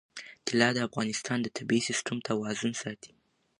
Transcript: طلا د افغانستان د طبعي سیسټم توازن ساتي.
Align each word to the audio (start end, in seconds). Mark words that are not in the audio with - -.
طلا 0.47 0.69
د 0.73 0.77
افغانستان 0.87 1.37
د 1.41 1.47
طبعي 1.57 1.81
سیسټم 1.87 2.17
توازن 2.29 2.71
ساتي. 2.81 3.11